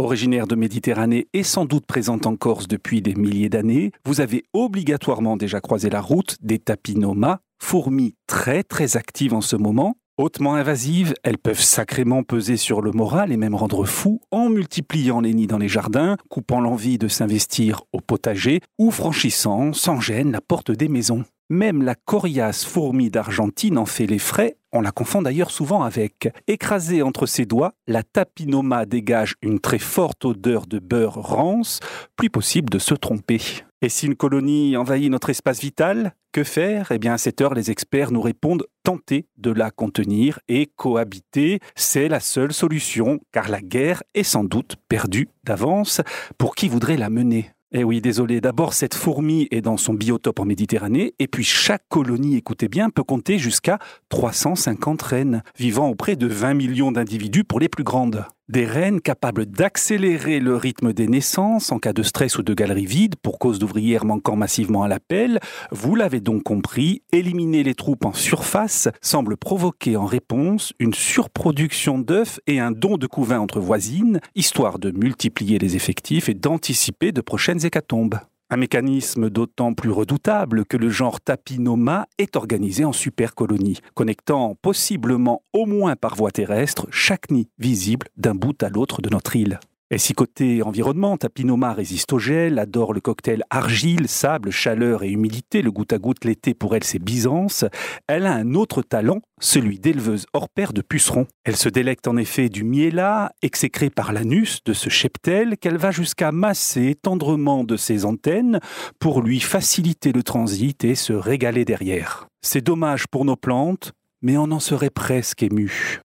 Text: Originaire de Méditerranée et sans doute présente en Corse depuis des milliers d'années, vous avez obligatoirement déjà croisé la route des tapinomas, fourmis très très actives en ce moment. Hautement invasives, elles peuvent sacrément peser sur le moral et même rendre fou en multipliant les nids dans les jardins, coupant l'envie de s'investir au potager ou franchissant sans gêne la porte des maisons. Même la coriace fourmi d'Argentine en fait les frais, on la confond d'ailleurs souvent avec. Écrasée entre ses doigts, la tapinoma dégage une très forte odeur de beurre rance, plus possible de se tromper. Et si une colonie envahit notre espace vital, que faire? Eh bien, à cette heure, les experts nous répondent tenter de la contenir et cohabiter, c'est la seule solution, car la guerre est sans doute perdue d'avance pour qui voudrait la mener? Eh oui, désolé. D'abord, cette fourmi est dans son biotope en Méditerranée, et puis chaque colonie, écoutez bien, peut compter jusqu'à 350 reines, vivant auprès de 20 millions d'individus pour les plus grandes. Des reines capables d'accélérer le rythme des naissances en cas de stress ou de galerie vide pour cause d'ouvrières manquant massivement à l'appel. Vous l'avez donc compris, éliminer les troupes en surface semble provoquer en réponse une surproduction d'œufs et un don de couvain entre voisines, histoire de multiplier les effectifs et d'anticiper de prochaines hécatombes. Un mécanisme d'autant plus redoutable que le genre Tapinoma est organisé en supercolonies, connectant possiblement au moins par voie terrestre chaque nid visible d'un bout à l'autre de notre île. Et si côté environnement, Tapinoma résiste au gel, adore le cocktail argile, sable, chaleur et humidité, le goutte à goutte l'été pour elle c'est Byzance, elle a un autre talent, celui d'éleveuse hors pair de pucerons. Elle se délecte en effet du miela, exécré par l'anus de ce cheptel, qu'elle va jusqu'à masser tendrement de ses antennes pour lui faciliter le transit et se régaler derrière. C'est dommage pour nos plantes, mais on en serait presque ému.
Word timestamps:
Originaire 0.00 0.46
de 0.46 0.54
Méditerranée 0.54 1.28
et 1.34 1.42
sans 1.42 1.66
doute 1.66 1.84
présente 1.84 2.26
en 2.26 2.34
Corse 2.34 2.66
depuis 2.66 3.02
des 3.02 3.14
milliers 3.14 3.50
d'années, 3.50 3.92
vous 4.06 4.22
avez 4.22 4.44
obligatoirement 4.54 5.36
déjà 5.36 5.60
croisé 5.60 5.90
la 5.90 6.00
route 6.00 6.36
des 6.40 6.58
tapinomas, 6.58 7.40
fourmis 7.62 8.14
très 8.26 8.62
très 8.62 8.96
actives 8.96 9.34
en 9.34 9.42
ce 9.42 9.56
moment. 9.56 9.96
Hautement 10.16 10.54
invasives, 10.54 11.14
elles 11.22 11.36
peuvent 11.36 11.60
sacrément 11.60 12.22
peser 12.22 12.56
sur 12.56 12.80
le 12.80 12.92
moral 12.92 13.30
et 13.30 13.36
même 13.36 13.54
rendre 13.54 13.84
fou 13.84 14.22
en 14.30 14.48
multipliant 14.48 15.20
les 15.20 15.34
nids 15.34 15.46
dans 15.46 15.58
les 15.58 15.68
jardins, 15.68 16.16
coupant 16.30 16.62
l'envie 16.62 16.96
de 16.96 17.08
s'investir 17.08 17.82
au 17.92 18.00
potager 18.00 18.60
ou 18.78 18.90
franchissant 18.90 19.74
sans 19.74 20.00
gêne 20.00 20.32
la 20.32 20.40
porte 20.40 20.70
des 20.70 20.88
maisons. 20.88 21.24
Même 21.52 21.82
la 21.82 21.96
coriace 21.96 22.64
fourmi 22.64 23.10
d'Argentine 23.10 23.76
en 23.76 23.84
fait 23.84 24.06
les 24.06 24.20
frais, 24.20 24.56
on 24.72 24.80
la 24.80 24.92
confond 24.92 25.20
d'ailleurs 25.20 25.50
souvent 25.50 25.82
avec. 25.82 26.28
Écrasée 26.46 27.02
entre 27.02 27.26
ses 27.26 27.44
doigts, 27.44 27.74
la 27.88 28.04
tapinoma 28.04 28.86
dégage 28.86 29.34
une 29.42 29.58
très 29.58 29.80
forte 29.80 30.24
odeur 30.24 30.68
de 30.68 30.78
beurre 30.78 31.14
rance, 31.14 31.80
plus 32.14 32.30
possible 32.30 32.70
de 32.70 32.78
se 32.78 32.94
tromper. 32.94 33.40
Et 33.82 33.88
si 33.88 34.06
une 34.06 34.14
colonie 34.14 34.76
envahit 34.76 35.10
notre 35.10 35.30
espace 35.30 35.60
vital, 35.60 36.14
que 36.30 36.44
faire? 36.44 36.92
Eh 36.92 36.98
bien, 36.98 37.14
à 37.14 37.18
cette 37.18 37.40
heure, 37.40 37.54
les 37.54 37.72
experts 37.72 38.12
nous 38.12 38.20
répondent 38.20 38.66
tenter 38.84 39.26
de 39.36 39.50
la 39.50 39.72
contenir 39.72 40.38
et 40.46 40.70
cohabiter, 40.76 41.58
c'est 41.74 42.08
la 42.08 42.20
seule 42.20 42.52
solution, 42.52 43.18
car 43.32 43.48
la 43.48 43.60
guerre 43.60 44.04
est 44.14 44.22
sans 44.22 44.44
doute 44.44 44.76
perdue 44.88 45.28
d'avance 45.42 46.00
pour 46.38 46.54
qui 46.54 46.68
voudrait 46.68 46.96
la 46.96 47.10
mener? 47.10 47.50
Eh 47.72 47.84
oui, 47.84 48.00
désolé. 48.00 48.40
D'abord, 48.40 48.74
cette 48.74 48.94
fourmi 48.94 49.46
est 49.52 49.60
dans 49.60 49.76
son 49.76 49.94
biotope 49.94 50.40
en 50.40 50.44
Méditerranée, 50.44 51.14
et 51.20 51.28
puis 51.28 51.44
chaque 51.44 51.88
colonie, 51.88 52.36
écoutez 52.36 52.66
bien, 52.66 52.90
peut 52.90 53.04
compter 53.04 53.38
jusqu'à 53.38 53.78
350 54.08 55.00
reines, 55.02 55.42
vivant 55.56 55.88
auprès 55.88 56.16
de 56.16 56.26
20 56.26 56.54
millions 56.54 56.90
d'individus 56.90 57.44
pour 57.44 57.60
les 57.60 57.68
plus 57.68 57.84
grandes. 57.84 58.24
Des 58.50 58.66
reines 58.66 59.00
capables 59.00 59.46
d'accélérer 59.46 60.40
le 60.40 60.56
rythme 60.56 60.92
des 60.92 61.06
naissances 61.06 61.70
en 61.70 61.78
cas 61.78 61.92
de 61.92 62.02
stress 62.02 62.36
ou 62.36 62.42
de 62.42 62.52
galerie 62.52 62.84
vide 62.84 63.14
pour 63.14 63.38
cause 63.38 63.60
d'ouvrières 63.60 64.04
manquant 64.04 64.34
massivement 64.34 64.82
à 64.82 64.88
l'appel. 64.88 65.38
Vous 65.70 65.94
l'avez 65.94 66.18
donc 66.18 66.42
compris, 66.42 67.04
éliminer 67.12 67.62
les 67.62 67.76
troupes 67.76 68.04
en 68.04 68.12
surface 68.12 68.88
semble 69.00 69.36
provoquer 69.36 69.96
en 69.96 70.04
réponse 70.04 70.72
une 70.80 70.94
surproduction 70.94 72.00
d'œufs 72.00 72.40
et 72.48 72.58
un 72.58 72.72
don 72.72 72.96
de 72.96 73.06
couvain 73.06 73.38
entre 73.38 73.60
voisines, 73.60 74.18
histoire 74.34 74.80
de 74.80 74.90
multiplier 74.90 75.60
les 75.60 75.76
effectifs 75.76 76.28
et 76.28 76.34
d'anticiper 76.34 77.12
de 77.12 77.20
prochaines 77.20 77.64
hécatombes. 77.64 78.18
Un 78.52 78.56
mécanisme 78.56 79.30
d'autant 79.30 79.74
plus 79.74 79.92
redoutable 79.92 80.64
que 80.64 80.76
le 80.76 80.90
genre 80.90 81.20
Tapinoma 81.20 82.08
est 82.18 82.34
organisé 82.34 82.84
en 82.84 82.92
supercolonies, 82.92 83.78
connectant 83.94 84.56
possiblement 84.60 85.42
au 85.52 85.66
moins 85.66 85.94
par 85.94 86.16
voie 86.16 86.32
terrestre 86.32 86.88
chaque 86.90 87.30
nid 87.30 87.48
visible 87.60 88.08
d'un 88.16 88.34
bout 88.34 88.60
à 88.62 88.68
l'autre 88.68 89.02
de 89.02 89.08
notre 89.08 89.36
île. 89.36 89.60
Et 89.92 89.98
si 89.98 90.12
côté 90.12 90.62
environnement, 90.62 91.16
Tapinoma 91.16 91.72
résiste 91.72 92.12
au 92.12 92.20
gel, 92.20 92.60
adore 92.60 92.92
le 92.92 93.00
cocktail 93.00 93.42
argile, 93.50 94.06
sable, 94.06 94.52
chaleur 94.52 95.02
et 95.02 95.10
humidité, 95.10 95.62
le 95.62 95.72
goutte 95.72 95.92
à 95.92 95.98
goutte 95.98 96.24
l'été 96.24 96.54
pour 96.54 96.76
elle 96.76 96.84
c'est 96.84 97.00
Byzance, 97.00 97.64
elle 98.06 98.26
a 98.26 98.32
un 98.32 98.54
autre 98.54 98.82
talent, 98.82 99.20
celui 99.40 99.80
d'éleveuse 99.80 100.26
hors 100.32 100.48
pair 100.48 100.72
de 100.72 100.80
pucerons. 100.80 101.26
Elle 101.44 101.56
se 101.56 101.68
délecte 101.68 102.06
en 102.06 102.16
effet 102.16 102.48
du 102.48 102.62
miela, 102.62 103.32
exécré 103.42 103.90
par 103.90 104.12
l'anus 104.12 104.62
de 104.64 104.72
ce 104.74 104.90
cheptel, 104.90 105.56
qu'elle 105.58 105.78
va 105.78 105.90
jusqu'à 105.90 106.30
masser 106.30 106.94
tendrement 106.94 107.64
de 107.64 107.76
ses 107.76 108.04
antennes 108.04 108.60
pour 109.00 109.22
lui 109.22 109.40
faciliter 109.40 110.12
le 110.12 110.22
transit 110.22 110.84
et 110.84 110.94
se 110.94 111.12
régaler 111.12 111.64
derrière. 111.64 112.28
C'est 112.42 112.64
dommage 112.64 113.08
pour 113.08 113.24
nos 113.24 113.34
plantes, 113.34 113.90
mais 114.22 114.36
on 114.36 114.50
en 114.52 114.60
serait 114.60 114.90
presque 114.90 115.42
ému. 115.42 115.98